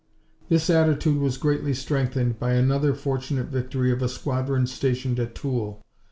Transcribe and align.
This 0.49 0.67
attitude 0.67 1.19
was 1.21 1.37
greatly 1.37 1.75
strengthened 1.75 2.39
by 2.39 2.53
another 2.53 2.95
fortunate 2.95 3.49
victory 3.49 3.91
of 3.91 4.01
a 4.01 4.09
squadron 4.09 4.65
stationed 4.65 5.19
at 5.19 5.35
Toul. 5.35 5.79